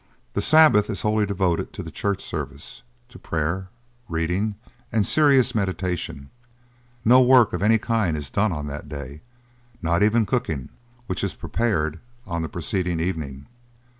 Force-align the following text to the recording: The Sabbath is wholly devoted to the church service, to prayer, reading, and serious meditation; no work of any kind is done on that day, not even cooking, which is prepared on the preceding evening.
The 0.33 0.41
Sabbath 0.41 0.89
is 0.89 1.03
wholly 1.03 1.27
devoted 1.27 1.73
to 1.73 1.83
the 1.83 1.91
church 1.91 2.23
service, 2.23 2.81
to 3.09 3.19
prayer, 3.19 3.67
reading, 4.09 4.55
and 4.91 5.05
serious 5.05 5.53
meditation; 5.53 6.31
no 7.05 7.21
work 7.21 7.53
of 7.53 7.61
any 7.61 7.77
kind 7.77 8.17
is 8.17 8.31
done 8.31 8.51
on 8.51 8.65
that 8.65 8.89
day, 8.89 9.21
not 9.79 10.01
even 10.01 10.25
cooking, 10.25 10.69
which 11.05 11.23
is 11.23 11.35
prepared 11.35 11.99
on 12.25 12.41
the 12.41 12.49
preceding 12.49 12.99
evening. 12.99 13.45